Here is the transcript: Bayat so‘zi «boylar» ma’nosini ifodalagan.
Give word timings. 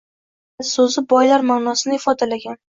Bayat 0.61 0.69
so‘zi 0.77 1.05
«boylar» 1.15 1.47
ma’nosini 1.53 2.01
ifodalagan. 2.03 2.63